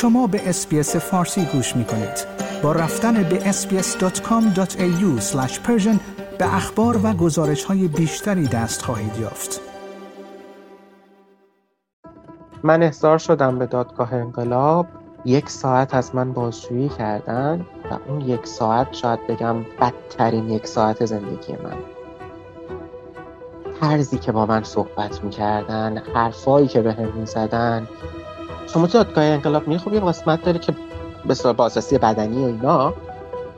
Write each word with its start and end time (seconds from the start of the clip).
شما 0.00 0.26
به 0.26 0.48
اسپیس 0.48 0.96
فارسی 0.96 1.44
گوش 1.44 1.76
می 1.76 1.84
کنید. 1.84 2.26
با 2.62 2.72
رفتن 2.72 3.22
به 3.22 3.38
sbs.com.au 3.52 5.20
به 6.38 6.56
اخبار 6.56 7.00
و 7.04 7.12
گزارش 7.12 7.64
های 7.64 7.88
بیشتری 7.88 8.46
دست 8.46 8.82
خواهید 8.82 9.16
یافت. 9.18 9.60
من 12.62 12.82
احضار 12.82 13.18
شدم 13.18 13.58
به 13.58 13.66
دادگاه 13.66 14.14
انقلاب 14.14 14.86
یک 15.24 15.50
ساعت 15.50 15.94
از 15.94 16.14
من 16.14 16.32
بازجویی 16.32 16.88
کردن 16.88 17.66
و 17.90 17.98
اون 18.08 18.20
یک 18.20 18.46
ساعت 18.46 18.92
شاید 18.92 19.26
بگم 19.26 19.62
بدترین 19.62 20.50
یک 20.50 20.66
ساعت 20.66 21.04
زندگی 21.04 21.52
من 21.52 21.78
طرزی 23.80 24.18
که 24.18 24.32
با 24.32 24.46
من 24.46 24.62
صحبت 24.62 25.24
می‌کردن 25.24 26.02
حرفایی 26.14 26.68
که 26.68 26.80
به 26.80 26.92
هم 26.92 27.12
می‌زدن 27.16 27.88
شما 28.72 28.86
دادگاه 28.86 29.24
انقلاب 29.24 29.68
می 29.68 29.78
خب 29.78 29.92
یه 29.92 30.00
قسمت 30.00 30.42
داره 30.42 30.58
که 30.58 30.74
به 31.26 31.52
بازرسی 31.52 31.98
بدنی 31.98 32.44
و 32.44 32.46
اینا. 32.46 32.94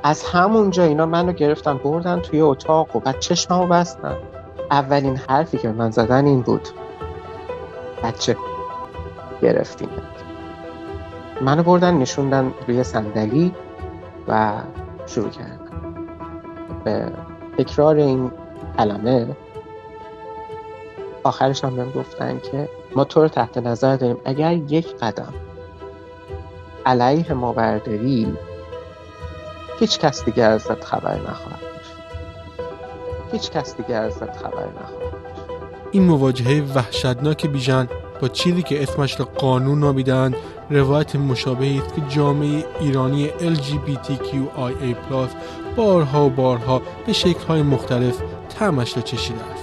از 0.02 0.25
همونجا 0.25 0.85
اینا 0.85 1.07
منو 1.07 1.33
گرفتن 1.33 1.79
بردن 1.79 2.21
توی 2.21 2.41
اتاق 2.41 2.97
و 2.97 3.01
بعد 3.01 3.19
چشممو 3.19 3.66
بستن. 3.66 4.16
اولین 4.71 5.16
حرفی 5.16 5.59
که 5.59 5.69
من 5.69 5.91
زدن 5.91 6.27
این 6.27 6.43
بود. 6.43 6.69
بچه 8.05 8.37
گرفتیم 9.43 9.88
منو 11.41 11.63
بردن 11.63 11.95
نشوندن 11.95 12.55
روی 12.69 12.85
صندلی 12.85 13.55
و 14.29 14.52
شروع 15.07 15.30
کردن. 15.30 15.59
به 16.85 17.13
تکرار 17.59 17.97
این 17.97 18.30
کلمه 18.79 19.27
آخرش 21.24 21.65
هم 21.65 21.77
بهم 21.77 21.91
گفتن 21.91 22.38
که 22.38 22.69
ما 22.96 23.05
تو 23.05 23.20
رو 23.20 23.28
تحت 23.28 23.59
نظر 23.59 23.96
داریم. 23.96 24.16
اگر 24.24 24.52
یک 24.52 24.96
قدم 24.96 25.35
علیه 26.87 27.32
ما 27.32 27.52
برداری 27.52 28.37
هیچ 29.80 29.99
کس 29.99 30.24
دیگه 30.24 30.45
ازت 30.45 30.84
خبر 30.84 31.15
نخواهد 31.15 31.62
هیچ 33.32 33.51
کس 33.51 33.76
دیگه 33.76 33.95
ازت 33.95 34.37
خبر 34.37 34.66
نخواهد 34.82 35.12
این 35.90 36.02
مواجهه 36.02 36.62
وحشتناک 36.74 37.46
بیژن 37.46 37.88
با 38.21 38.29
چیزی 38.29 38.62
که 38.62 38.82
اسمش 38.82 39.21
را 39.21 39.27
قانون 39.27 39.79
نامیدند 39.79 40.37
روایت 40.71 41.16
مشابهی 41.16 41.79
است 41.79 41.95
که 41.95 42.02
جامعه 42.09 42.65
ایرانی 42.80 43.29
LGBTQIA+ 43.29 45.15
بارها 45.77 46.27
و 46.27 46.30
بارها 46.30 46.82
به 47.06 47.12
شکل‌های 47.12 47.62
مختلف 47.62 48.23
تعمش 48.59 48.96
را 48.96 49.02
چشیده 49.02 49.40
است. 49.45 49.62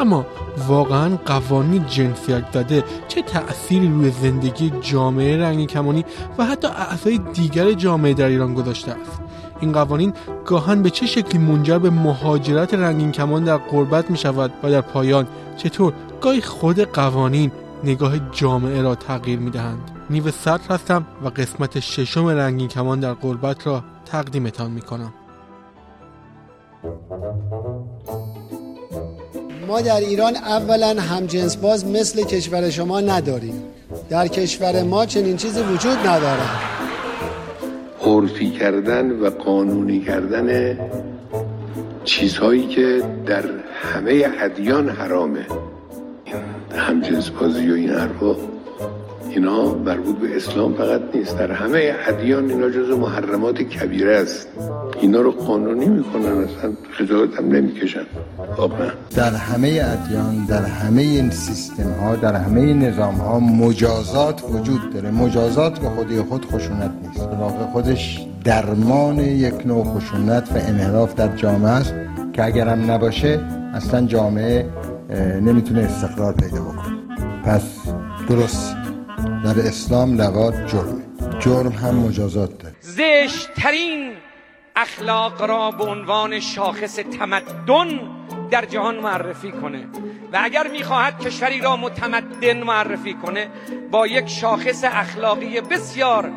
اما 0.00 0.26
واقعا 0.68 1.16
قوانین 1.26 1.86
جنسیت 1.86 2.44
زده 2.52 2.84
چه 3.08 3.22
تأثیری 3.22 3.88
روی 3.88 4.10
زندگی 4.10 4.72
جامعه 4.80 5.36
رنگی 5.36 5.66
کمانی 5.66 6.04
و 6.38 6.44
حتی 6.44 6.68
اعضای 6.68 7.18
دیگر 7.18 7.72
جامعه 7.72 8.14
در 8.14 8.26
ایران 8.26 8.54
گذاشته 8.54 8.92
است؟ 8.92 9.20
این 9.60 9.72
قوانین 9.72 10.12
گاهن 10.44 10.82
به 10.82 10.90
چه 10.90 11.06
شکلی 11.06 11.38
منجر 11.38 11.78
به 11.78 11.90
مهاجرت 11.90 12.74
رنگین 12.74 13.12
کمان 13.12 13.44
در 13.44 13.56
قربت 13.56 14.10
می 14.10 14.16
شود 14.16 14.52
و 14.62 14.70
در 14.70 14.80
پایان 14.80 15.26
چطور 15.56 15.92
گاهی 16.20 16.40
خود 16.40 16.80
قوانین 16.80 17.52
نگاه 17.84 18.30
جامعه 18.32 18.82
را 18.82 18.94
تغییر 18.94 19.38
می 19.38 19.50
دهند؟ 19.50 19.90
نیو 20.10 20.30
سطر 20.30 20.74
هستم 20.74 21.06
و 21.24 21.28
قسمت 21.28 21.80
ششم 21.80 22.26
رنگین 22.26 22.68
کمان 22.68 23.00
در 23.00 23.12
قربت 23.12 23.66
را 23.66 23.84
تقدیمتان 24.04 24.70
می 24.70 24.80
کنم. 24.80 25.12
ما 29.68 29.80
در 29.80 30.00
ایران 30.00 30.36
اولا 30.36 31.00
همجنس 31.00 31.56
باز 31.56 31.86
مثل 31.86 32.24
کشور 32.24 32.70
شما 32.70 33.00
نداریم. 33.00 33.62
در 34.10 34.28
کشور 34.28 34.82
ما 34.82 35.06
چنین 35.06 35.36
چیزی 35.36 35.60
وجود 35.60 35.98
ندارد 35.98 36.48
عرفی 38.04 38.50
کردن 38.50 39.10
و 39.10 39.30
قانونی 39.30 40.00
کردن 40.00 40.78
چیزهایی 42.04 42.66
که 42.66 43.02
در 43.26 43.44
همه 43.82 44.28
ادیان 44.40 44.88
حرامه. 44.88 45.46
همجنس 46.74 47.30
بازی 47.30 47.70
و 47.70 47.74
این 47.74 47.90
حرفا. 47.90 48.36
اینا 49.30 49.74
مربوط 49.74 50.16
به 50.16 50.36
اسلام 50.36 50.74
فقط 50.74 51.00
نیست. 51.14 51.38
در 51.38 51.52
همه 51.52 51.94
ادیان 52.08 52.50
اینا 52.50 52.70
جز 52.70 52.90
محرمات 52.90 53.62
کبیره 53.62 54.16
است. 54.16 54.48
اینا 55.00 55.20
رو 55.20 55.30
قانونی 55.30 55.86
می‌کنن 55.86 56.24
اصلا 56.24 56.72
خجالت 56.98 57.38
هم 57.38 57.48
نمی‌کشن. 57.48 58.02
خب 58.56 58.70
در 59.16 59.34
همه 59.34 59.68
ادیان 59.68 60.46
در 60.48 60.62
همه 60.64 61.02
این 61.02 61.30
سیستم 61.30 61.90
ها 62.00 62.16
در 62.16 62.34
همه 62.34 62.74
نظام 62.74 63.14
ها 63.14 63.40
مجازات 63.40 64.42
وجود 64.50 64.90
داره. 64.94 65.10
مجازات 65.10 65.78
به 65.78 65.88
خودی 65.88 66.20
خود 66.20 66.44
خشونت 66.44 66.90
نیست. 67.06 67.20
واقع 67.20 67.64
خودش 67.72 68.26
درمان 68.44 69.18
یک 69.18 69.66
نوع 69.66 69.84
خشونت 69.84 70.48
و 70.52 70.54
انحراف 70.54 71.14
در 71.14 71.36
جامعه 71.36 71.70
است 71.70 71.94
که 72.32 72.44
اگرم 72.44 72.90
نباشه 72.90 73.40
اصلا 73.74 74.06
جامعه 74.06 74.66
نمی‌تونه 75.40 75.80
استقرار 75.80 76.32
پیدا 76.32 76.60
بکنه. 76.60 76.98
پس 77.44 77.62
درست. 78.28 78.77
در 79.44 79.60
اسلام 79.60 80.20
لواط 80.20 80.54
جرمه 80.54 81.04
جرم 81.40 81.72
هم 81.72 81.94
مجازات 81.94 82.58
داره 82.58 82.74
زشترین 82.80 84.12
اخلاق 84.76 85.42
را 85.42 85.70
به 85.70 85.84
عنوان 85.84 86.40
شاخص 86.40 86.94
تمدن 86.94 88.00
در 88.50 88.64
جهان 88.64 88.98
معرفی 88.98 89.52
کنه. 89.52 89.86
و 90.32 90.38
اگر 90.42 90.68
می‌خواهد 90.68 91.20
کشوری 91.20 91.60
را 91.60 91.76
متمدن 91.76 92.62
معرفی 92.62 93.14
کنه 93.14 93.48
با 93.90 94.06
یک 94.06 94.26
شاخص 94.26 94.84
اخلاقی 94.84 95.60
بسیار 95.60 96.32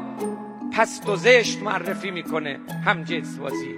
پست 0.73 1.09
و 1.09 1.16
زشت 1.16 1.62
معرفی 1.62 2.12
می‌کنه. 2.12 2.59
هم 2.85 3.03
جنس 3.03 3.38
بازی 3.38 3.75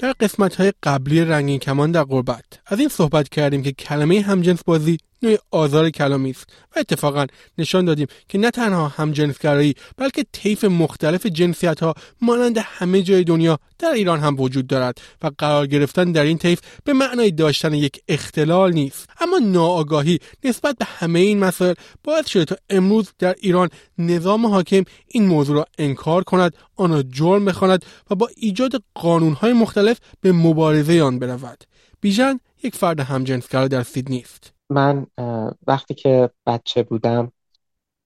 در 0.00 0.12
قسمت 0.20 0.54
های 0.54 0.72
قبلی 0.82 1.24
رنگین 1.24 1.58
کمان 1.58 1.90
در 1.92 2.02
قربت 2.02 2.44
از 2.66 2.78
این 2.80 2.88
صحبت 2.88 3.28
کردیم 3.28 3.62
که 3.62 3.72
کلمه 3.72 4.20
همجنس 4.20 4.64
بازی 4.64 4.98
نوع 5.22 5.36
آزار 5.50 5.90
کلامی 5.90 6.30
است. 6.30 6.46
و 6.76 6.78
اتفاقا 6.78 7.26
نشان 7.58 7.84
دادیم 7.84 8.06
که 8.28 8.38
نه 8.38 8.50
تنها 8.50 8.88
همجنسگرایی 8.88 9.74
بلکه 9.96 10.24
طیف 10.32 10.64
مختلف 10.64 11.26
جنسیت 11.26 11.80
ها 11.80 11.94
مانند 12.20 12.58
همه 12.58 13.02
جای 13.02 13.24
دنیا 13.24 13.58
در 13.78 13.88
ایران 13.90 14.20
هم 14.20 14.40
وجود 14.40 14.66
دارد 14.66 14.98
و 15.22 15.30
قرار 15.38 15.66
گرفتن 15.66 16.12
در 16.12 16.22
این 16.22 16.38
طیف 16.38 16.60
به 16.84 16.92
معنای 16.92 17.30
داشتن 17.30 17.74
یک 17.74 18.00
اختلال 18.08 18.72
نیست. 18.72 19.08
اما 19.20 19.38
ناآگاهی 19.38 20.18
نسبت 20.44 20.76
به 20.78 20.84
همه 20.84 21.18
این 21.18 21.38
مسائل 21.38 21.74
باعث 22.04 22.28
شده 22.28 22.44
تا 22.44 22.56
امروز 22.70 23.12
در 23.18 23.34
ایران 23.40 23.68
نظام 23.98 24.46
حاکم 24.46 24.84
این 25.08 25.26
موضوع 25.26 25.56
را 25.56 25.66
انکار 25.78 26.24
کند 26.24 26.54
آن 26.76 26.90
را 26.90 27.02
جرم 27.02 27.44
بخواند 27.44 27.84
و 28.10 28.14
با 28.14 28.28
ایجاد 28.36 28.82
قانونهای 28.94 29.52
مختلف 29.52 29.98
به 30.20 30.32
مبارزه 30.32 31.02
آن 31.02 31.18
برود. 31.18 31.64
بیژن 32.00 32.40
یک 32.62 32.74
فرد 32.74 33.00
همجنسگرا 33.00 33.68
در 33.68 33.82
سیدنی 33.82 34.20
است. 34.20 34.57
من 34.70 35.06
وقتی 35.66 35.94
که 35.94 36.30
بچه 36.46 36.82
بودم 36.82 37.32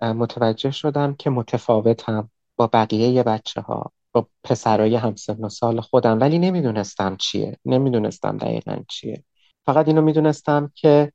متوجه 0.01 0.71
شدم 0.71 1.15
که 1.15 1.31
متفاوتم 1.31 2.31
با 2.57 2.67
بقیه 2.67 3.23
بچه 3.23 3.61
ها 3.61 3.93
با 4.13 4.29
پسرای 4.45 4.97
همسن 4.97 5.45
و 5.45 5.49
سال 5.49 5.81
خودم. 5.81 6.21
ولی 6.21 6.39
نمی‌دونستم 6.39 7.17
چیه. 7.17 7.59
نمی‌دونستم 7.65 8.37
دقیقا 8.37 8.77
چیه. 8.89 9.25
فقط 9.67 9.89
اینو 9.89 10.03
می‌دونستم 10.03 10.73
که 10.75 11.13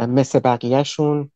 مثل 0.00 0.38
بقیهشون 0.38 1.30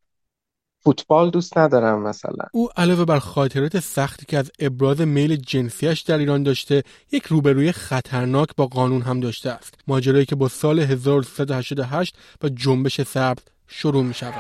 فوتبال 0.84 1.31
دوست 1.31 1.59
ندارم 1.59 2.03
مثلا. 2.03 2.45
او 2.53 2.69
علاوه 2.77 3.05
بر 3.05 3.19
خاطرات 3.19 3.81
سختی 3.81 4.27
که 4.27 4.39
از 4.39 4.50
ابراز 4.59 5.00
میل 5.00 5.37
جنسیش 5.37 6.00
در 6.00 6.19
ایران 6.19 6.43
داشته 6.43 6.83
یک 7.12 7.27
روبروی 7.27 7.72
خطرناک 7.72 8.49
با 8.56 8.67
قانون 8.67 9.03
هم 9.03 9.21
داشته 9.21 9.50
است. 9.50 9.75
ماجرایی 9.87 10.27
که 10.27 10.34
با 10.34 10.49
سال 10.49 10.81
1388 10.81 12.17
و 12.43 12.49
جنبش 12.49 13.00
سبز 13.00 13.43
شروع 13.67 14.03
می 14.05 14.14
شود 14.14 14.35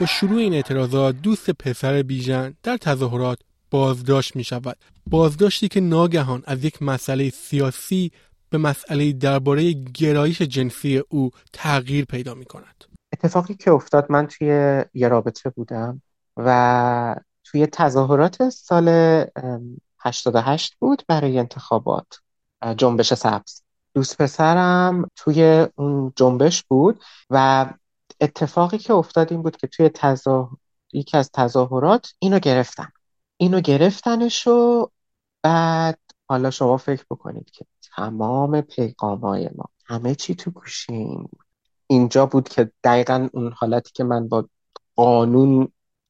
با 0.00 0.06
شروع 0.06 0.38
این 0.38 0.54
اعتراضات 0.54 1.16
دوست 1.22 1.50
پسر 1.50 2.02
بیژن 2.02 2.54
در 2.62 2.76
تظاهرات 2.76 3.38
بازداشت 3.70 4.36
می 4.36 4.44
شود 4.44 4.76
بازداشتی 5.06 5.68
که 5.68 5.80
ناگهان 5.80 6.42
از 6.46 6.64
یک 6.64 6.82
مسئله 6.82 7.30
سیاسی 7.30 8.12
به 8.50 8.58
مسئله 8.58 9.12
درباره 9.12 9.72
گرایش 9.72 10.42
جنسی 10.42 11.02
او 11.08 11.30
تغییر 11.52 12.04
پیدا 12.04 12.34
می 12.34 12.44
کند. 12.44 12.84
اتفاقی 13.12 13.54
که 13.54 13.70
افتاد 13.70 14.06
من 14.12 14.26
توی 14.26 14.48
یه 14.94 15.08
رابطه 15.08 15.50
بودم 15.50 16.02
و 16.36 17.16
توی 17.44 17.66
تظاهرات 17.66 18.48
سال 18.48 18.88
88 20.00 20.74
بود 20.78 21.02
برای 21.08 21.38
انتخابات 21.38 22.20
جنبش 22.76 23.14
سبز 23.14 23.62
دوست 23.94 24.22
پسرم 24.22 25.10
توی 25.16 25.66
اون 25.74 26.12
جنبش 26.16 26.62
بود 26.62 27.00
و 27.30 27.66
اتفاقی 28.20 28.78
که 28.78 28.92
افتاد 28.92 29.32
این 29.32 29.42
بود 29.42 29.56
که 29.56 29.66
توی 29.66 29.88
تظاهر 29.88 30.56
یکی 30.92 31.16
از 31.16 31.30
تظاهرات 31.32 32.12
اینو 32.18 32.38
گرفتن 32.38 32.88
اینو 33.36 33.60
گرفتنش 33.60 34.46
و 34.46 34.90
بعد 35.42 35.98
حالا 36.28 36.50
شما 36.50 36.76
فکر 36.76 37.04
بکنید 37.10 37.50
که 37.50 37.66
تمام 37.96 38.60
پیغامای 38.60 39.50
ما 39.56 39.64
همه 39.84 40.14
چی 40.14 40.34
تو 40.34 40.50
گوشیم. 40.50 41.28
اینجا 41.86 42.26
بود 42.26 42.48
که 42.48 42.72
دقیقا 42.84 43.28
اون 43.32 43.52
حالتی 43.56 43.90
که 43.94 44.04
من 44.04 44.28
با 44.28 44.48
قانون 44.96 45.68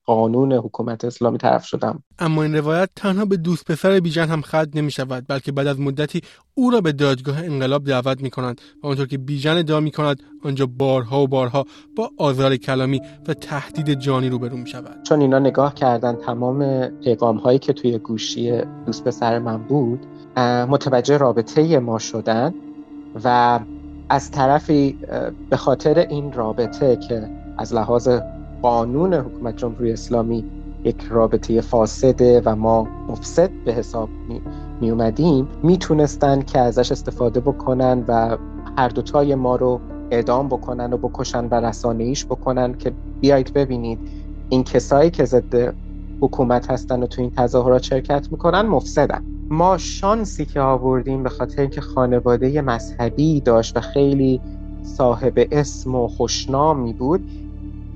قانون 0.09 0.53
حکومت 0.53 1.05
اسلامی 1.05 1.39
طرف 1.39 1.65
شدم. 1.65 2.03
اما 2.19 2.43
این 2.43 2.57
روایت 2.57 2.91
تنها 2.97 3.25
به 3.25 3.37
دوست 3.37 3.65
پسر 3.65 4.01
بیژن 4.01 4.29
هم 4.29 4.43
ختم 4.43 4.71
نمی 4.75 4.91
شود 4.91 5.25
بلکه 5.29 5.53
بعد 5.53 5.67
از 5.67 5.81
مدتی 5.81 6.21
او 6.55 6.71
را 6.71 6.81
به 6.81 6.93
دادگاه 6.93 7.39
انقلاب 7.45 7.85
دعوت 7.85 8.23
می 8.23 8.31
کنند 8.31 8.61
و 8.83 8.87
آنطور 8.87 9.07
که 9.07 9.19
بیژن 9.19 9.57
ادعا 9.57 9.81
می 9.81 9.91
کند 9.91 10.23
آنجا 10.45 10.67
بارها 10.67 11.23
و 11.23 11.27
بارها 11.27 11.65
با 11.97 12.11
آزار 12.19 12.57
کلامی 12.57 13.01
و 13.29 13.35
تهدید 13.35 13.95
جانی 13.95 14.29
روبرو 14.29 14.57
می 14.57 14.67
شود 14.67 15.03
چون 15.03 15.21
اینا 15.21 15.39
نگاه 15.39 15.75
کردن 15.75 16.17
تمام 16.17 16.87
پیغام 16.87 17.37
هایی 17.37 17.59
که 17.59 17.73
توی 17.73 17.99
گوشی 17.99 18.61
دوست 18.87 19.05
پسر 19.05 19.39
من 19.39 19.63
بود 19.63 20.07
متوجه 20.69 21.17
رابطه 21.17 21.79
ما 21.79 21.99
شدن 21.99 22.55
و 23.25 23.61
از 24.09 24.31
طرفی 24.31 24.99
به 25.51 25.57
خاطر 25.57 25.99
این 25.99 26.33
رابطه 26.33 26.97
که 26.97 27.31
از 27.59 27.75
لحاظ 27.75 28.09
قانون 28.63 29.15
حکومت 29.15 29.57
جمهوری 29.57 29.93
اسلامی 29.93 30.45
یک 30.85 31.03
رابطه 31.11 31.61
فاسده 31.61 32.43
و 32.45 32.57
ما 32.57 32.89
مفسد 33.09 33.51
به 33.65 33.73
حساب 33.73 34.09
می, 34.29 34.41
می 34.81 34.91
اومدیم 34.91 35.49
که 36.47 36.59
ازش 36.59 36.93
استفاده 36.93 37.41
بکنن 37.41 38.05
و 38.09 38.37
هر 38.79 38.89
دوتای 38.89 39.35
ما 39.35 39.57
رو 39.57 39.81
اعدام 40.11 40.49
بکنن 40.49 40.93
و 40.93 40.97
بکشن 40.97 41.45
و 41.45 41.55
رسانه 41.55 42.05
ایش 42.05 42.27
بکنن 42.27 42.75
که 42.75 42.93
بیایید 43.21 43.53
ببینید 43.53 43.99
این 44.49 44.65
کسایی 44.65 45.11
که 45.11 45.25
ضد 45.25 45.75
حکومت 46.21 46.71
هستن 46.71 47.03
و 47.03 47.07
تو 47.07 47.23
این 47.23 47.31
تظاهرات 47.31 47.83
شرکت 47.83 48.29
می‌کنن 48.31 48.63
مفسدن. 48.63 49.25
ما 49.51 49.79
شانسی 49.79 50.45
که 50.45 50.61
آوردیم 50.61 51.23
به 51.23 51.29
خاطر 51.29 51.61
اینکه 51.61 51.81
خانواده 51.81 52.63
مذهبی 52.63 53.41
داشت 53.41 53.77
و 53.77 53.81
خیلی 53.81 54.41
صاحب 54.83 55.49
اسم 55.51 55.95
و 55.95 56.09
خوشنامی 56.09 56.93
بود 56.93 57.31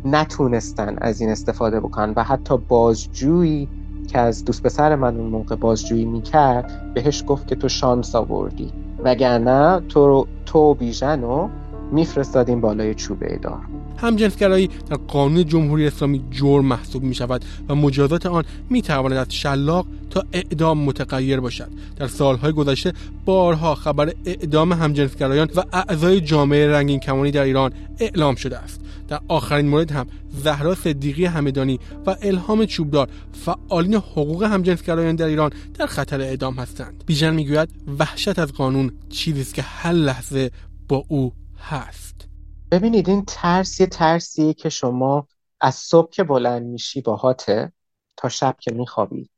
نتونستن 0.04 0.96
از 1.00 1.20
این 1.20 1.30
استفاده 1.30 1.80
بکنن 1.80 2.12
و 2.16 2.22
حتی 2.22 2.56
بازجویی 2.56 3.68
که 4.08 4.18
از 4.18 4.44
دوست 4.44 4.62
پسر 4.62 4.96
من 4.96 5.16
اون 5.16 5.30
موقع 5.30 5.56
بازجویی 5.56 6.04
می‌کرد 6.04 6.94
بهش 6.94 7.24
گفت 7.26 7.46
که 7.46 7.54
تو 7.54 7.68
شانس 7.68 8.14
آوردی. 8.14 8.72
وگرنه 9.04 9.80
تو 9.80 10.26
تو 10.46 10.74
بیژن 10.74 11.22
رو 11.22 11.50
میفرستادیم 11.92 12.60
بالای 12.60 12.94
چوبه 12.94 13.38
دار 13.42 13.60
همجنسگرایی 13.98 14.66
در 14.90 14.96
قانون 14.96 15.44
جمهوری 15.44 15.86
اسلامی 15.86 16.24
جرم 16.30 16.64
محسوب 16.64 17.02
می 17.02 17.14
شود 17.14 17.44
و 17.68 17.74
مجازات 17.74 18.26
آن 18.26 18.44
می 18.70 18.82
تواند 18.82 19.16
از 19.16 19.26
شلاق 19.34 19.86
تا 20.10 20.24
اعدام 20.32 20.78
متغیر 20.78 21.40
باشد. 21.40 21.68
در 21.96 22.06
سالهای 22.06 22.52
گذشته 22.52 22.92
بارها 23.24 23.74
خبر 23.74 24.12
اعدام 24.24 24.72
همجنسگرایان 24.72 25.50
و 25.56 25.62
اعضای 25.72 26.20
جامعه 26.20 26.68
رنگین 26.68 27.00
کمانی 27.00 27.30
در 27.30 27.42
ایران 27.42 27.72
اعلام 27.98 28.34
شده 28.34 28.58
است. 28.58 28.80
در 29.08 29.20
آخرین 29.28 29.68
مورد 29.68 29.92
هم 29.92 30.06
زهرا 30.44 30.74
صدیقی 30.74 31.24
همدانی 31.24 31.80
و 32.06 32.16
الهام 32.22 32.66
چوبدار 32.66 33.08
فعالین 33.32 33.94
حقوق 33.94 34.42
همجنسگرایان 34.42 35.16
در 35.16 35.26
ایران 35.26 35.50
در 35.74 35.86
خطر 35.86 36.20
اعدام 36.20 36.54
هستند. 36.54 37.04
بیژن 37.06 37.34
می‌گوید 37.34 37.68
وحشت 37.98 38.38
از 38.38 38.52
قانون 38.52 38.92
چیزی 39.10 39.40
است 39.40 39.54
که 39.54 39.62
هر 39.62 39.92
لحظه 39.92 40.50
با 40.88 41.04
او 41.08 41.32
هست. 41.58 42.31
ببینید 42.72 43.08
این 43.08 43.24
ترس 43.24 43.80
یه 43.80 43.86
ترسیه 43.86 44.54
که 44.54 44.68
شما 44.68 45.28
از 45.60 45.74
صبح 45.74 46.10
که 46.10 46.24
بلند 46.24 46.66
میشی 46.66 47.00
باهاته 47.00 47.72
تا 48.16 48.28
شب 48.28 48.56
که 48.60 48.74
میخوابی. 48.74 49.30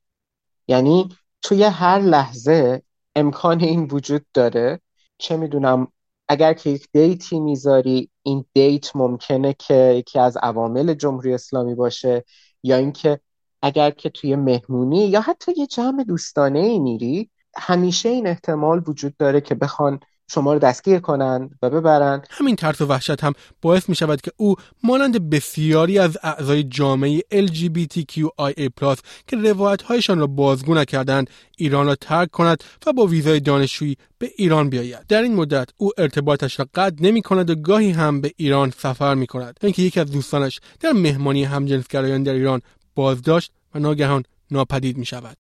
یعنی 0.69 1.09
توی 1.43 1.63
هر 1.63 1.99
لحظه 1.99 2.83
امکان 3.17 3.61
این 3.61 3.85
وجود 3.85 4.27
داره 4.35 4.81
چه 5.19 5.37
می‌دونم 5.37 5.89
اگر 6.29 6.53
که 6.53 6.71
یک 6.71 6.89
دیتی 6.93 7.41
می‌ذاری 7.41 8.11
این 8.23 8.45
دیت 8.53 8.97
ممکنه 8.97 9.55
که 9.59 9.95
یکی 9.99 10.19
از 10.19 10.37
عوامل 10.37 10.95
جمهوری 10.95 11.35
اسلامی 11.35 11.75
باشه 11.75 12.25
یا 12.63 12.77
اینکه 12.77 13.21
اگر 13.63 13.91
که 13.91 14.11
توی 14.11 14.37
مهمونی 14.37 15.07
یا 15.07 15.21
حتی 15.21 15.53
یه 15.57 15.67
جمع 15.67 16.05
دوستانه 16.05 16.59
ای 16.59 16.79
میری 16.79 17.31
همیشه 17.57 18.09
این 18.09 18.27
احتمال 18.27 18.83
وجود 18.87 19.17
داره 19.17 19.41
که 19.41 19.55
بخوان 19.55 20.01
شما 20.29 20.53
رو 20.53 20.59
دستگیر 20.59 20.99
کنند 20.99 21.59
و 21.63 21.71
ببرن. 21.71 22.23
همین 22.31 22.57
ترس 22.57 22.81
و 22.81 22.87
وحشت 22.87 23.25
هم 23.25 23.33
باعث 23.63 23.89
می 23.89 23.95
شود 23.95 24.21
که 24.21 24.31
او 24.37 24.55
مانند 24.83 25.31
بسیاری 25.31 25.99
از 25.99 26.19
اعضای 26.23 26.63
جامعه 26.63 27.21
LGBTQIA+ 27.33 28.97
که 29.27 29.37
روایت 29.37 29.83
هایشان 29.83 30.19
را 30.19 30.27
بازگو 30.27 30.75
نکردند 30.75 31.31
ایران 31.57 31.87
را 31.87 31.95
ترک 31.95 32.31
کند 32.31 32.65
و 32.87 32.93
با 32.93 33.07
ویزای 33.07 33.41
دانشجویی 33.41 33.97
به 34.19 34.31
ایران 34.37 34.71
بیاید. 34.71 35.07
در 35.09 35.23
این 35.23 35.35
مدت 35.35 35.69
او 35.77 35.91
ارتباطش 35.99 36.59
را 36.59 36.67
قطع 36.75 36.97
نمی 37.01 37.23
کند 37.23 37.51
و 37.51 37.55
گاهی 37.55 37.91
هم 37.91 38.21
به 38.21 38.33
ایران 38.37 38.71
سفر 38.71 39.15
می 39.15 39.27
کند. 39.27 39.59
اینکه 39.63 39.83
یکی 39.83 40.01
از 40.01 40.13
دوستانش 40.13 40.61
در 40.81 40.93
مهمانی 40.93 41.45
همجنسگرایان 41.45 42.23
در 42.23 42.33
ایران 42.33 42.63
بازداشت 42.95 43.53
و 43.75 43.79
ناگهان 43.79 44.23
ناپدید 44.51 44.99
می 44.99 45.07
شود. 45.07 45.44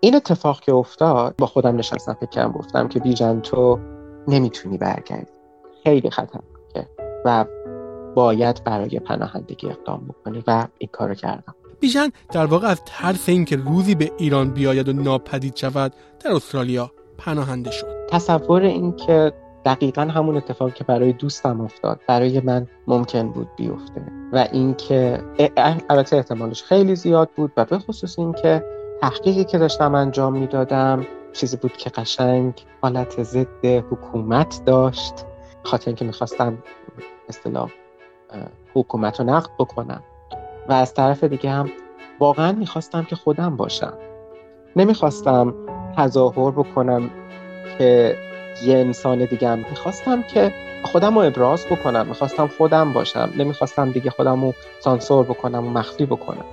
این 0.00 0.14
اتفاق 0.14 0.60
که 0.60 0.74
افتاد 0.74 1.34
با 1.38 1.46
خودم 1.46 1.76
نشستم 1.76 2.16
فکر 2.20 2.30
کردم 2.30 2.52
گفتم 2.52 2.88
که 2.88 3.00
بیژن 3.00 3.40
تو 3.40 3.78
نمی‌تونی 4.28 4.78
برگردی. 4.78 5.32
خیلی 5.84 6.10
خطرناکه 6.10 6.88
و 7.24 7.44
باید 8.14 8.64
برای 8.64 8.98
پناهندگی 8.98 9.66
اقدام 9.70 10.06
بکنی 10.08 10.42
و 10.46 10.66
این 10.78 10.88
کارو 10.92 11.14
کردم. 11.14 11.54
بیژن 11.80 12.08
در 12.30 12.46
واقع 12.46 12.68
از 12.68 12.82
ترس 12.86 13.28
اینکه 13.28 13.56
روزی 13.56 13.94
به 13.94 14.12
ایران 14.18 14.50
بیاید 14.50 14.88
و 14.88 14.92
ناپدید 14.92 15.56
شود 15.56 15.92
در 16.24 16.32
استرالیا 16.32 16.90
پناهنده 17.18 17.70
شد. 17.70 18.06
تصور 18.10 18.62
اینکه 18.62 19.32
دقیقا 19.64 20.02
همون 20.02 20.36
اتفاقی 20.36 20.72
که 20.72 20.84
برای 20.84 21.12
دوستم 21.12 21.60
افتاد 21.60 22.00
برای 22.08 22.40
من 22.40 22.66
ممکن 22.86 23.28
بود 23.28 23.48
بیفته 23.56 24.02
و 24.32 24.48
اینکه 24.52 25.22
البته 25.88 26.16
احتمالش 26.16 26.62
خیلی 26.62 26.96
زیاد 26.96 27.30
بود 27.36 27.52
و 27.56 27.64
به 27.64 27.78
خصوص 27.78 28.18
اینکه 28.18 28.64
تحقیقی 29.00 29.44
که 29.44 29.58
داشتم 29.58 29.94
انجام 29.94 30.36
می‌دادم 30.36 31.06
چیزی 31.32 31.56
بود 31.56 31.76
که 31.76 31.90
قشنگ 31.90 32.52
حالت 32.82 33.22
ضد 33.22 33.64
حکومت 33.64 34.60
داشت. 34.66 35.14
خاطر 35.62 35.86
اینکه 35.86 36.04
می‌خواستم 36.04 36.58
اصطلاح 37.28 37.70
حکومت 38.74 39.20
رو 39.20 39.26
نقد 39.26 39.50
بکنم. 39.58 40.02
و 40.68 40.72
از 40.72 40.94
طرف 40.94 41.24
دیگه 41.24 41.50
هم 41.50 41.70
واقعا 42.18 42.52
می‌خواستم 42.52 43.04
که 43.04 43.16
خودم 43.16 43.56
باشم. 43.56 43.92
نمی‌خواستم 44.76 45.54
تظاهر 45.96 46.50
بکنم 46.50 47.10
که 47.78 48.16
یه 48.64 48.76
انسان 48.76 49.24
دیگه 49.24 49.48
هم. 49.48 49.58
می‌خواستم 49.58 50.22
که 50.22 50.54
خودم 50.82 51.14
رو 51.14 51.20
ابراز 51.20 51.66
بکنم. 51.66 52.06
می‌خواستم 52.06 52.46
خودم 52.46 52.92
باشم. 52.92 53.30
نمی‌خواستم 53.36 53.90
دیگه 53.90 54.10
خودم 54.10 54.44
رو 54.44 54.54
سانسور 54.80 55.24
بکنم 55.24 55.66
و 55.66 55.70
مخفی 55.70 56.06
بکنم. 56.06 56.44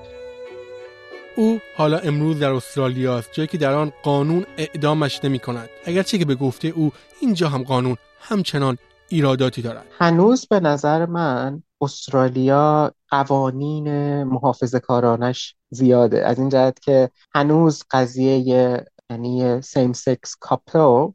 او 1.35 1.59
حالا 1.77 1.97
امروز 1.97 2.39
در 2.39 2.51
استرالیا 2.51 3.17
است 3.17 3.29
جایی 3.33 3.47
که 3.47 3.57
در 3.57 3.73
آن 3.73 3.91
قانون 4.03 4.45
اعدامش 4.57 5.23
نمی 5.23 5.39
کند 5.39 5.69
اگرچه 5.85 6.17
که 6.17 6.25
به 6.25 6.35
گفته 6.35 6.67
او 6.67 6.91
اینجا 7.21 7.49
هم 7.49 7.63
قانون 7.63 7.97
همچنان 8.19 8.77
ایراداتی 9.09 9.61
دارد. 9.61 9.85
هنوز 9.97 10.47
به 10.47 10.59
نظر 10.59 11.05
من 11.05 11.63
استرالیا 11.81 12.91
قوانین 13.09 14.23
محافظه 14.23 14.79
کارانش 14.79 15.55
زیاده. 15.69 16.25
از 16.25 16.39
این 16.39 16.49
جهت 16.49 16.79
که 16.79 17.09
هنوز 17.35 17.83
قضیه 17.91 18.85
یعنی 19.09 19.61
سیم 19.61 19.93
سکس 19.93 20.35
کاپل 20.39 21.11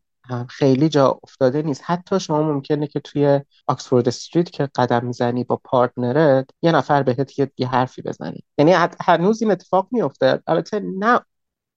خیلی 0.48 0.88
جا 0.88 1.20
افتاده 1.22 1.62
نیست. 1.62 1.82
حتی 1.84 2.20
شما 2.20 2.42
ممکنه 2.42 2.86
که 2.86 3.00
توی 3.00 3.40
آکسفورد 3.66 4.08
استریت 4.08 4.50
که 4.50 4.68
قدم 4.74 5.06
می‌زنی 5.06 5.44
با 5.44 5.60
پارتنرت 5.64 6.50
یه 6.62 6.72
نفر 6.72 7.02
بهت 7.02 7.38
یه, 7.58 7.68
حرفی 7.68 8.02
بزنی 8.02 8.44
یعنی 8.58 8.72
هنوز 9.00 9.42
این 9.42 9.50
اتفاق 9.50 9.88
میفته 9.90 10.42
البته 10.46 10.80
نه 10.98 11.20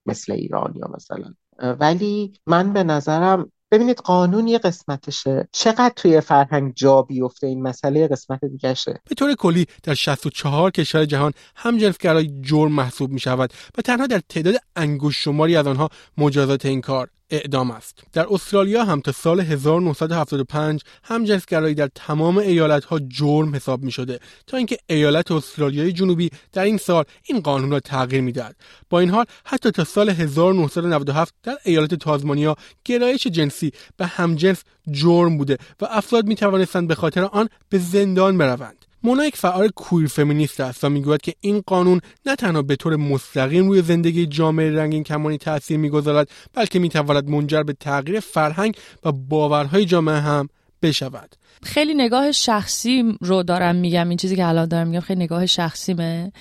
مثل 0.06 0.34
ایران 0.34 0.74
یا 0.76 0.92
مثلا. 0.96 1.34
ولی 1.80 2.34
من 2.48 2.74
به 2.74 2.84
نظرم 2.84 3.52
ببینید 3.72 3.98
قانون 3.98 4.48
یه 4.48 4.58
قسمتشه. 4.58 5.48
چقدر 5.52 5.94
توی 5.96 6.22
فرهنگ 6.22 6.74
جا 6.76 7.02
بیفته 7.02 7.48
این 7.48 7.62
مسئله 7.62 8.08
قسمت 8.08 8.46
دیگهشه. 8.46 9.02
به 9.10 9.16
طور 9.16 9.36
کلی 9.36 9.66
در 9.84 9.94
64 9.94 10.72
کشور 10.72 11.06
جهان 11.06 11.34
همجنسگرایی 11.56 12.42
جرم 12.42 12.72
محسوب 12.72 13.12
می 13.12 13.20
شود 13.20 13.54
و 13.78 13.82
تنها 13.82 14.08
در 14.08 14.22
تعداد 14.30 14.56
انگوش 14.76 15.24
شماری 15.24 15.56
از 15.56 15.68
آنها 15.68 15.90
مجازات 16.18 16.66
این 16.66 16.82
کار 16.82 17.10
اعدام 17.30 17.72
است. 17.72 18.04
در 18.14 18.28
استرالیا 18.34 18.86
هم 18.86 19.02
تا 19.02 19.12
سال 19.12 19.40
1975 19.40 20.82
همجنسگرایی 21.04 21.76
در 21.76 21.90
تمام 21.96 22.38
ایالت 22.38 22.86
ها 22.86 23.00
جرم 23.00 23.56
حساب 23.56 23.84
می 23.84 23.92
شده 23.92 24.20
تا 24.48 24.58
اینکه 24.58 24.78
ایالت 24.88 25.32
استرالیای 25.32 25.92
جنوبی 25.92 26.30
در 26.52 26.64
این 26.64 26.78
سال 26.78 27.04
این 27.24 27.40
قانون 27.40 27.72
را 27.72 27.80
تغییر 27.80 28.22
می‌داد 28.22 28.56
با 28.90 29.00
این 29.00 29.10
حال 29.10 29.26
حتی 29.46 29.72
تا 29.72 29.84
سال 29.84 30.10
1997 30.10 31.34
در 31.44 31.58
ایالت 31.64 31.94
تازمانیا 31.94 32.56
گرایش 32.86 33.28
جنسی 33.28 33.72
به 33.98 34.06
همجنس 34.06 34.64
جرم 34.92 35.38
بوده 35.38 35.58
و 35.82 35.86
افراد 35.90 36.26
می 36.26 36.36
توانستند 36.36 36.88
به 36.88 36.96
خاطر 36.96 37.24
آن 37.24 37.50
به 37.70 37.80
زندان 37.80 38.38
بروند. 38.38 38.86
مونا 39.04 39.26
یک 39.26 39.38
فعال 39.38 39.70
کویر 39.76 40.08
فمینیست 40.08 40.60
است 40.60 40.84
و 40.84 40.90
می‌گوید 40.90 41.22
که 41.22 41.34
این 41.42 41.64
قانون 41.68 42.02
نه 42.26 42.36
تنها 42.36 42.62
به 42.62 42.76
طور 42.76 42.96
مستقیم 42.96 43.68
روی 43.68 43.82
زندگی 43.82 44.26
جامعه 44.26 44.72
رنگین 44.72 45.04
کمانی 45.04 45.38
تاثیر 45.38 45.78
می‌گذارد 45.78 46.30
بلکه 46.54 46.80
می‌تواند 46.80 47.30
منجر 47.30 47.64
به 47.64 47.74
تغییر 47.74 48.20
فرهنگ 48.20 48.78
و 49.04 49.12
باورهای 49.12 49.86
جامعه 49.86 50.20
هم 50.20 50.50
بشود. 50.82 51.36
خیلی 51.64 51.94
نگاه 51.94 52.32
شخصی 52.32 53.18
رو 53.22 53.44
دارم 53.44 53.76
میگم 53.76 54.10
این 54.10 54.18
چیزی 54.18 54.36
که 54.36 54.46
الان 54.46 54.68
دارم 54.68 54.88
میگم 54.88 55.00
خیلی 55.00 55.24
نگاه 55.24 55.46
شخصیمه. 55.46 56.32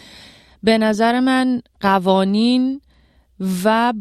به 0.62 0.78
نظر 0.78 1.20
من 1.20 1.62
قوانین 1.80 2.80
و 3.64 3.92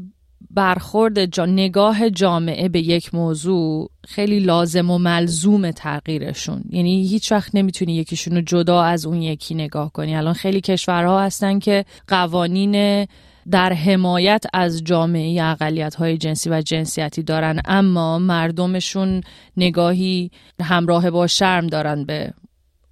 برخورد 0.50 1.26
جا 1.26 1.46
نگاه 1.46 2.10
جامعه 2.10 2.70
به 2.70 2.80
یک 2.80 3.16
موضوع 3.16 3.90
خیلی 4.08 4.40
لازم 4.40 4.90
و 4.90 4.98
ملزوم 4.98 5.72
تغییرشون. 5.72 6.64
یعنی 6.70 7.08
هیچ 7.08 7.32
وقت 7.32 7.56
نمی‌تونی 7.56 7.96
یکیشون 7.96 8.36
رو 8.36 8.42
جدا 8.42 8.84
از 8.84 9.06
اون 9.06 9.22
یکی 9.22 9.56
نگاه 9.56 9.92
کنی. 9.92 10.16
الان 10.16 10.34
خیلی 10.34 10.62
کشورها 10.62 11.22
هستن 11.22 11.60
که 11.60 11.86
قوانین 12.08 13.08
در 13.52 13.74
حمایت 13.74 14.46
از 14.54 14.84
جامعه 14.84 15.44
اقلیت 15.44 15.96
های 15.96 16.18
جنسی 16.18 16.50
و 16.50 16.62
جنسیتی 16.62 17.24
دارن 17.24 17.62
اما 17.66 18.20
مردمشون 18.20 19.22
نگاهی 19.58 20.32
همراه 20.62 21.10
با 21.10 21.28
شرم 21.28 21.68
دارن 21.68 22.06
به 22.06 22.34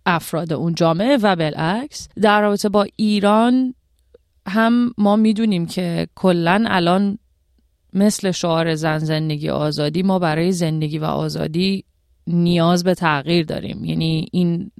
افراد 0.05 0.53
اون 0.53 0.75
جامعه 0.75 1.17
و 1.17 1.35
بالعکس 1.35 2.07
در 2.21 2.41
رابطه 2.41 2.69
با 2.69 2.87
ایران 2.95 3.73
هم 4.47 4.93
ما 4.97 5.15
می‌دونیم 5.15 5.65
که 5.65 6.07
کلا 6.15 6.65
الان 6.67 7.17
مثل 7.93 8.31
شعار 8.31 8.75
زن 8.75 8.97
زندگی 8.97 9.49
آزادی 9.49 10.03
ما 10.03 10.19
برای 10.19 10.51
زندگی 10.51 10.99
و 10.99 11.05
آزادی 11.05 11.83
نیاز 12.27 12.83
به 12.83 12.93
تغییر 12.93 13.45
داریم. 13.45 13.85
یعنی 13.85 14.27
این 14.31 14.71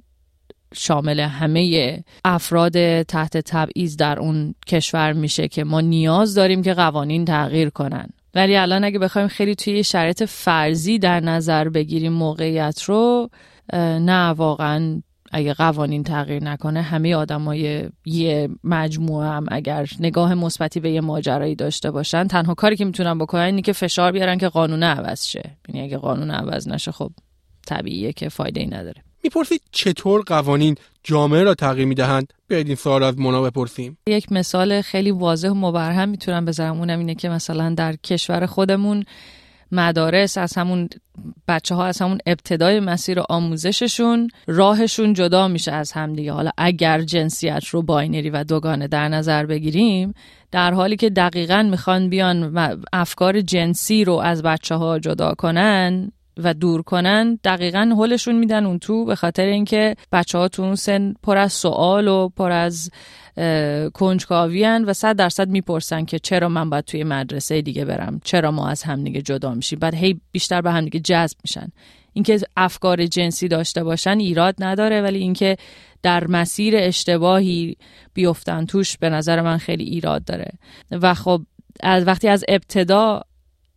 شامل 0.74 1.20
همه 1.20 2.02
افراد 2.24 3.02
تحت 3.02 3.36
تبعیض 3.36 3.96
در 3.96 4.18
اون 4.18 4.54
کشور 4.66 5.12
میشه 5.12 5.48
که 5.48 5.64
ما 5.64 5.80
نیاز 5.80 6.34
داریم 6.34 6.62
که 6.62 6.74
قوانین 6.74 7.24
تغییر 7.24 7.70
کنن. 7.70 8.08
ولی 8.34 8.56
الان 8.56 8.84
اگه 8.84 8.98
بخوایم 8.98 9.28
خیلی 9.28 9.54
توی 9.54 9.84
شرایط 9.84 10.22
فرضی 10.22 10.98
در 10.98 11.20
نظر 11.20 11.68
بگیریم 11.68 12.12
موقعیت 12.12 12.82
رو 12.82 13.30
نه 13.72 14.28
واقعا 14.28 15.02
اگه 15.30 15.54
قوانین 15.54 16.04
تغییر 16.04 16.44
نکنه 16.44 16.82
همه 16.82 17.14
آدمای 17.14 17.88
یه 18.04 18.48
مجموعه 18.64 19.28
هم 19.28 19.46
اگر 19.48 19.88
نگاه 20.00 20.34
مثبتی 20.34 20.80
به 20.80 20.90
یه 20.90 21.00
ماجرایی 21.00 21.54
داشته 21.54 21.90
باشن 21.90 22.26
تنها 22.26 22.54
کاری 22.54 22.76
که 22.76 22.84
می‌تونن 22.84 23.18
بکنن 23.18 23.42
اینه 23.42 23.62
که 23.62 23.72
فشار 23.72 24.12
بیارن 24.12 24.38
که 24.38 24.48
قانون 24.48 24.82
عوض 24.82 25.24
شه. 25.26 25.56
یعنی 25.68 25.82
اگه 25.82 25.98
قانون 25.98 26.30
عوض 26.30 26.68
نشه 26.68 26.92
خب 26.92 27.10
طبیعیه 27.66 28.12
که 28.12 28.28
فایده 28.28 28.60
ای 28.60 28.66
نداره. 28.66 29.02
می‌پرسید 29.24 29.60
چطور 29.72 30.22
قوانین 30.26 30.76
جامعه 31.04 31.42
را 31.42 31.54
تغییر 31.54 31.86
می‌دهند؟ 31.86 32.32
بیاید 32.48 32.66
این 32.66 32.76
سوال 32.76 33.02
از 33.02 33.18
مونا 33.18 33.42
بپرسیم. 33.42 33.98
یک 34.06 34.32
مثال 34.32 34.82
خیلی 34.82 35.10
واضح 35.10 35.48
و 35.48 35.54
مبرهم 35.54 36.08
می‌تونم 36.08 36.44
بذارم 36.44 36.78
اونم 36.78 36.98
اینه 36.98 37.14
که 37.14 37.28
مثلا 37.28 37.74
در 37.74 37.96
کشور 37.96 38.46
خودمون 38.46 39.04
مدارس 39.72 40.38
از 40.38 40.56
همون 40.56 40.88
بچه 41.48 41.74
ها 41.74 41.86
از 41.86 42.02
همون 42.02 42.18
ابتدای 42.26 42.80
مسیر 42.80 43.20
آموزششون 43.28 44.28
راهشون 44.46 45.12
جدا 45.12 45.48
میشه 45.48 45.72
از 45.72 45.92
همدیگه 45.92 46.32
حالا 46.32 46.50
اگر 46.58 47.02
جنسیت 47.02 47.66
رو 47.66 47.82
باینری 47.82 48.30
و 48.30 48.44
دوگانه 48.44 48.88
در 48.88 49.08
نظر 49.08 49.46
بگیریم 49.46 50.14
در 50.50 50.74
حالی 50.74 50.96
که 50.96 51.10
دقیقا 51.10 51.62
می‌خوان 51.70 52.08
بیان 52.08 52.58
افکار 52.92 53.40
جنسی 53.40 54.04
رو 54.04 54.14
از 54.14 54.42
بچه 54.42 54.74
ها 54.74 54.98
جدا 54.98 55.34
کنن 55.34 56.12
و 56.44 56.54
دور 56.54 56.82
کنن 56.82 57.38
دقیقا 57.44 57.94
حلشون 57.98 58.34
میدن 58.34 58.66
اون 58.66 58.78
تو 58.78 59.04
به 59.04 59.14
خاطر 59.14 59.44
اینکه 59.44 59.96
بچه 60.12 60.38
ها 60.38 60.48
تو 60.48 60.62
اون 60.62 60.74
سن 60.74 61.14
پر 61.22 61.36
از 61.36 61.52
سوال 61.52 62.08
و 62.08 62.28
پر 62.28 62.50
از 62.50 62.90
کنجکاویان 63.94 64.84
و 64.84 64.92
صد 64.92 65.16
درصد 65.16 65.48
می‌پرسن 65.48 66.04
که 66.04 66.18
چرا 66.18 66.48
من 66.48 66.70
باید 66.70 66.84
توی 66.84 67.04
مدرسه 67.04 67.62
دیگه 67.62 67.84
برم؟ 67.84 68.20
چرا 68.24 68.50
ما 68.50 68.68
از 68.68 68.82
همدیگه 68.82 69.22
جدا 69.22 69.54
میشیم؟ 69.54 69.78
بعد 69.78 69.94
هی 69.94 70.20
بیشتر 70.32 70.60
به 70.60 70.72
همدیگه 70.72 71.00
جذب 71.00 71.36
میشن. 71.44 71.68
اینکه 72.12 72.40
افکار 72.56 73.06
جنسی 73.06 73.48
داشته 73.48 73.84
باشن 73.84 74.18
ایراد 74.18 74.54
نداره 74.58 75.02
ولی 75.02 75.18
اینکه 75.18 75.56
در 76.02 76.26
مسیر 76.26 76.74
اشتباهی 76.76 77.76
بیفتن 78.14 78.66
توش 78.66 78.98
به 78.98 79.10
نظر 79.10 79.40
من 79.40 79.58
خیلی 79.58 79.84
ایراد 79.84 80.24
داره. 80.24 80.50
و 80.90 81.14
خب 81.14 81.42
از 81.82 82.06
وقتی 82.06 82.28
از 82.28 82.44
ابتدا 82.48 83.22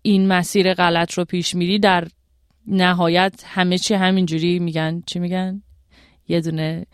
این 0.02 0.28
مسیر 0.28 0.74
غلط 0.74 1.14
رو 1.14 1.26
پیش 1.26 1.56
میری 1.56 1.80
در 1.80 2.08
نهایت 2.68 3.44
همه 3.46 3.78
چی 3.78 3.94
همینجوری 3.94 4.60
میگن. 4.60 5.04
چی 5.06 5.20
میگن؟ 5.20 5.62
یه 6.28 6.42
دونه 6.42 6.86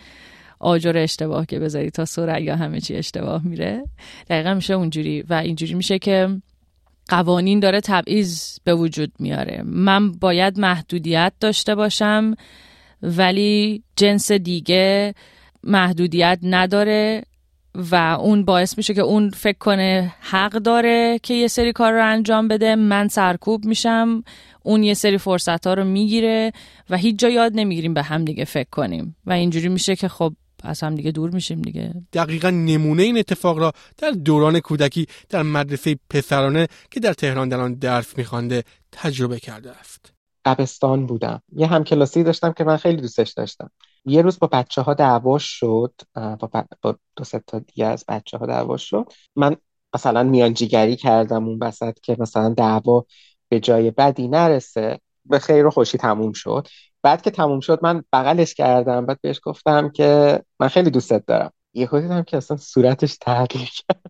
آجر 0.60 0.98
اشتباه 0.98 1.46
که 1.46 1.60
بذاری 1.60 1.90
تا 1.90 2.40
یا 2.40 2.56
همه 2.56 2.80
چی 2.80 2.96
اشتباه 2.96 3.46
میره. 3.46 3.84
دقیقا 4.30 4.54
میشه 4.54 4.74
اونجوری 4.74 5.22
و 5.22 5.34
اینجوری 5.34 5.74
میشه 5.74 6.00
که 6.00 6.42
قوانین 7.10 7.60
داره 7.60 7.82
تبعیض 7.82 8.60
به 8.64 8.76
وجود 8.76 9.12
میاره. 9.20 9.62
من 9.66 10.12
باید 10.12 10.60
محدودیت 10.60 11.34
داشته 11.40 11.76
باشم 11.76 12.36
ولی 13.02 13.84
جنس 13.96 14.32
دیگه 14.32 15.14
محدودیت 15.64 16.40
نداره. 16.44 17.24
و 17.76 17.96
اون 18.20 18.46
باعث 18.46 18.78
میشه 18.78 18.94
که 18.94 19.02
اون 19.02 19.30
فکر 19.30 19.58
کنه 19.58 20.14
حق 20.20 20.52
داره 20.52 21.20
که 21.24 21.34
یه 21.34 21.48
سری 21.48 21.74
کار 21.74 21.94
رو 21.94 22.06
انجام 22.06 22.48
بده. 22.48 22.76
من 22.76 23.08
سرکوب 23.08 23.66
میشم 23.66 24.24
اون 24.64 24.84
یه 24.84 24.94
سری 24.94 25.18
فرصت 25.18 25.68
ها 25.68 25.74
رو 25.74 25.84
می‌گیره 25.84 26.52
و 26.90 26.98
هیچ 26.98 27.20
جا 27.20 27.30
یاد 27.30 27.52
نمی‌گیریم 27.56 27.94
به 27.94 28.04
هم 28.04 28.26
دیگه 28.26 28.46
فکر 28.46 28.70
کنیم. 28.72 29.16
و 29.26 29.32
اینجوری 29.32 29.70
میشه 29.70 29.96
که 29.96 30.08
خب 30.08 30.34
از 30.64 30.84
هم 30.84 30.96
دیگه 30.96 31.12
دور 31.12 31.30
میشیم 31.30 31.62
دیگه. 31.62 31.94
دقیقا 32.14 32.50
نمونه 32.50 33.04
این 33.04 33.18
اتفاق 33.18 33.60
را 33.60 33.72
در 33.98 34.12
دوران 34.12 34.60
کودکی 34.60 35.06
در 35.30 35.44
مدرسه 35.44 36.00
پسرانه 36.10 36.68
که 36.92 37.00
در 37.00 37.14
تهران 37.14 37.50
در 37.50 37.60
آن 37.60 37.74
درس 37.74 38.18
میخوانده 38.18 38.64
تجربه 38.92 39.40
کرده 39.40 39.72
است. 39.72 40.14
قبستان 40.46 41.06
بودم. 41.06 41.42
یه 41.56 41.68
همکلاسی 41.68 42.24
داشتم 42.24 42.54
که 42.54 42.64
من 42.64 42.78
خیلی 42.78 43.02
دوستش 43.02 43.32
داشتم. 43.32 43.72
یه 44.06 44.22
روز 44.22 44.40
با 44.40 44.48
بچه 44.48 44.82
ها 44.82 44.94
دعوا 44.94 45.38
شد 45.38 45.94
با, 46.16 46.66
با 46.82 46.96
دو 47.16 47.24
تا 47.48 47.60
دیگه 47.60 47.86
از 47.86 48.06
بچه 48.08 48.38
ها 48.38 48.46
دعوا 48.46 48.78
شد. 48.78 49.06
من 49.36 49.56
مثلا 49.96 50.24
میانجیگری 50.24 50.96
کردم 50.96 51.48
اون 51.48 51.60
وسط 51.62 52.00
که 52.00 52.16
مثلا 52.20 52.50
دعوا 52.50 53.06
به 53.50 53.60
جای 53.60 53.92
بدی 53.92 54.28
نرسه 54.28 55.00
به 55.26 55.40
خیر 55.40 55.66
و 55.66 55.70
خوشی 55.70 55.98
تموم 55.98 56.32
شد. 56.34 56.68
بعد 57.02 57.22
که 57.22 57.32
تموم 57.32 57.60
شد 57.60 57.80
من 57.84 58.04
بغلش 58.14 58.54
کردم 58.54 59.06
بعد 59.06 59.20
بهش 59.22 59.40
گفتم 59.44 59.90
که 59.90 60.42
من 60.60 60.68
خیلی 60.68 60.90
دوستت 60.90 61.26
دارم. 61.26 61.52
یه 61.74 61.88
دیدم 61.92 62.24
که 62.24 62.38
اصلا 62.38 62.58
صورتش 62.58 63.18
تغییر 63.18 63.70
کرد. 63.72 64.02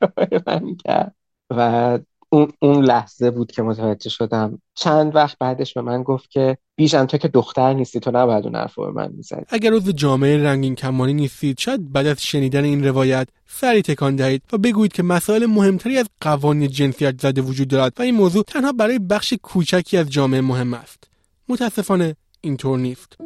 و 1.50 1.98
اون, 2.28 2.52
اون 2.62 2.84
لحظه 2.84 3.30
بود 3.30 3.52
که 3.52 3.62
متوجه 3.62 4.10
شدم. 4.10 4.62
چند 4.74 5.16
وقت 5.16 5.38
بعدش 5.38 5.74
به 5.74 5.80
من 5.82 6.02
گفت 6.02 6.30
که 6.30 6.58
بیژن 6.76 7.06
تو 7.06 7.18
که 7.18 7.28
دختر 7.28 7.72
نیستی 7.72 8.00
تو 8.00 8.10
نباید 8.10 8.44
اون 8.44 8.56
حرف 8.56 8.78
به 8.78 8.90
من 8.90 9.12
می‌زدی. 9.12 9.42
اگر 9.48 9.72
عضو 9.72 9.92
جامعه 9.92 10.42
رنگین 10.42 10.74
کمانی 10.74 11.14
نیستید 11.14 11.58
شاید 11.58 11.92
بعد 11.92 12.06
از 12.06 12.22
شنیدن 12.22 12.64
این 12.64 12.84
روایت 12.84 13.28
سری 13.46 13.82
تکان 13.82 14.16
دهید 14.16 14.42
و 14.52 14.58
بگویید 14.58 14.92
که 14.92 15.02
مسائل 15.02 15.46
مهمتری 15.46 15.98
از 15.98 16.06
قوانین 16.20 16.68
جنسیت 16.68 17.20
زده 17.20 17.40
وجود 17.40 17.68
دارد 17.68 17.92
و 17.98 18.02
این 18.02 18.14
موضوع 18.14 18.44
تنها 18.44 18.72
برای 18.72 18.98
بخش 18.98 19.34
کوچکی 19.42 19.96
از 19.96 20.10
جامعه 20.10 20.40
مهم 20.40 20.74
است. 20.74 21.04
متاسفانه 21.48 22.16
اینطور 22.40 22.78
نیست. 22.78 23.16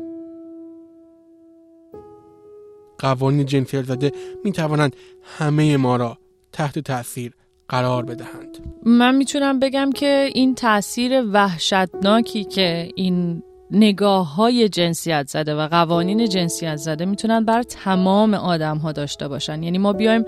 قوانین 2.98 3.46
جنسیت 3.46 3.84
زده 3.84 4.12
می 4.44 4.52
توانند 4.52 4.96
همه 5.22 5.76
ما 5.76 5.96
را 5.96 6.18
تحت 6.52 6.78
تاثیر 6.78 7.32
قرار 7.70 8.04
بدهند. 8.04 8.58
من 8.82 9.14
می‌تونم 9.14 9.58
بگم 9.58 9.90
که 9.92 10.30
این 10.34 10.54
تاثیر 10.54 11.22
وحشتناکی 11.32 12.44
که 12.44 12.88
این 12.94 13.42
نگاه 13.70 14.34
های 14.34 14.68
جنسیت 14.68 15.28
زده 15.28 15.54
و 15.54 15.68
قوانین 15.68 16.28
جنسیت 16.28 16.76
زده 16.76 17.04
می‌تونن 17.04 17.44
بر 17.44 17.62
تمام 17.62 18.34
آدم 18.34 18.78
ها 18.78 18.92
داشته 18.92 19.28
باشن. 19.28 19.62
یعنی 19.62 19.78
ما 19.78 19.92
بیایم 19.92 20.24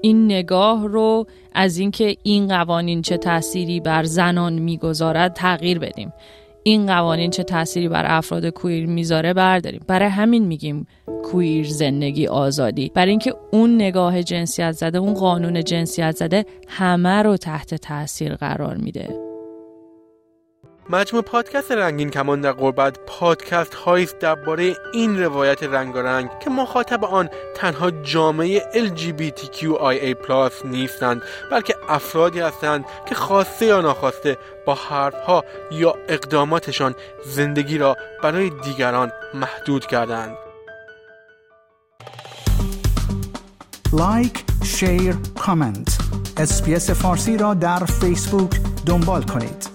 این 0.00 0.24
نگاه 0.24 0.86
رو 0.86 1.26
از 1.52 1.78
اینکه 1.78 2.16
این 2.22 2.48
قوانین 2.48 3.02
چه 3.02 3.16
تأثیری 3.16 3.80
بر 3.80 4.02
زنان 4.02 4.52
می‌گذارد 4.52 5.32
تغییر 5.32 5.78
بدیم. 5.78 6.12
این 6.66 6.86
قوانین 6.86 7.30
چه 7.30 7.42
تأثیری 7.42 7.88
بر 7.88 8.04
افراد 8.06 8.48
کویر 8.48 8.86
می‌ذاره 8.86 9.32
برداریم. 9.32 9.80
برای 9.88 10.08
همین 10.08 10.44
میگیم 10.44 10.86
کویر 11.24 11.66
زندگی 11.66 12.26
آزادی. 12.26 12.90
برای 12.94 13.10
اینکه 13.10 13.34
اون 13.50 13.74
نگاه 13.74 14.22
جنسیت 14.22 14.72
زده 14.72 14.98
اون 14.98 15.14
قانون 15.14 15.64
جنسیت 15.64 16.16
زده 16.16 16.46
همه 16.68 17.22
رو 17.22 17.36
تحت 17.36 17.74
تاثیر 17.74 18.34
قرار 18.34 18.76
میده. 18.76 19.33
مجموع 20.90 21.22
پادکست 21.22 21.72
رنگین 21.72 22.10
کمان 22.10 22.40
در 22.40 22.52
قربت 22.52 22.98
پادکست 23.06 23.74
هایی 23.74 24.08
درباره 24.20 24.76
این 24.92 25.22
روایت 25.22 25.62
رنگارنگ 25.62 26.30
که 26.40 26.50
مخاطب 26.50 27.04
آن 27.04 27.28
تنها 27.54 27.90
جامعه 27.90 28.62
LGBTQIA+ 28.72 30.64
نیستند 30.64 31.22
بلکه 31.50 31.74
افرادی 31.88 32.40
هستند 32.40 32.84
که 33.06 33.14
خواسته 33.14 33.66
یا 33.66 33.80
ناخواسته 33.80 34.38
با 34.66 34.74
حرفها 34.74 35.44
یا 35.72 35.94
اقداماتشان 36.08 36.94
زندگی 37.24 37.78
را 37.78 37.96
برای 38.22 38.50
دیگران 38.50 39.12
محدود 39.34 39.86
کردند. 39.86 40.36
like، 43.92 44.44
share، 44.64 45.14
comment 45.38 45.98
SBS 46.36 46.90
فارسی 46.90 47.36
را 47.36 47.54
در 47.54 47.84
فیسبوک 47.84 48.60
دنبال 48.86 49.22
کنید. 49.22 49.73